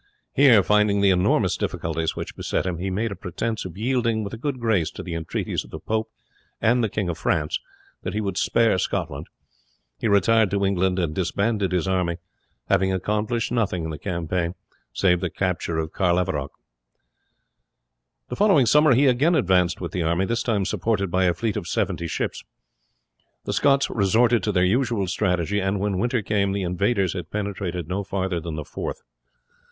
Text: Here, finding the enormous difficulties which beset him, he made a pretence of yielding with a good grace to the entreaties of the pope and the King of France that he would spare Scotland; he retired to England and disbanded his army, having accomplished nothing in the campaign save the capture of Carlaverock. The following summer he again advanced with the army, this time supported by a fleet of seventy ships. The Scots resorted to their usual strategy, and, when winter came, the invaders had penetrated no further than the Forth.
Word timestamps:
Here, 0.33 0.63
finding 0.63 1.01
the 1.01 1.11
enormous 1.11 1.55
difficulties 1.55 2.15
which 2.15 2.35
beset 2.35 2.65
him, 2.65 2.79
he 2.79 2.89
made 2.89 3.11
a 3.11 3.15
pretence 3.15 3.65
of 3.65 3.77
yielding 3.77 4.23
with 4.23 4.33
a 4.33 4.37
good 4.37 4.59
grace 4.59 4.89
to 4.89 5.03
the 5.03 5.13
entreaties 5.13 5.63
of 5.63 5.69
the 5.69 5.77
pope 5.77 6.09
and 6.59 6.83
the 6.83 6.89
King 6.89 7.07
of 7.07 7.19
France 7.19 7.59
that 8.01 8.15
he 8.15 8.19
would 8.19 8.35
spare 8.35 8.79
Scotland; 8.79 9.27
he 9.99 10.07
retired 10.07 10.49
to 10.49 10.65
England 10.65 10.97
and 10.97 11.13
disbanded 11.13 11.71
his 11.71 11.87
army, 11.87 12.17
having 12.67 12.91
accomplished 12.91 13.51
nothing 13.51 13.83
in 13.83 13.91
the 13.91 13.99
campaign 13.99 14.55
save 14.91 15.19
the 15.21 15.29
capture 15.29 15.77
of 15.77 15.91
Carlaverock. 15.93 16.49
The 18.29 18.35
following 18.35 18.65
summer 18.65 18.95
he 18.95 19.05
again 19.05 19.35
advanced 19.35 19.79
with 19.81 19.91
the 19.91 20.01
army, 20.01 20.25
this 20.25 20.41
time 20.41 20.65
supported 20.65 21.11
by 21.11 21.25
a 21.25 21.33
fleet 21.35 21.55
of 21.55 21.67
seventy 21.67 22.07
ships. 22.07 22.43
The 23.45 23.53
Scots 23.53 23.87
resorted 23.87 24.41
to 24.41 24.51
their 24.51 24.65
usual 24.65 25.05
strategy, 25.05 25.59
and, 25.59 25.79
when 25.79 25.99
winter 25.99 26.23
came, 26.23 26.53
the 26.53 26.63
invaders 26.63 27.13
had 27.13 27.29
penetrated 27.29 27.87
no 27.87 28.03
further 28.03 28.39
than 28.39 28.55
the 28.55 28.65
Forth. 28.65 29.03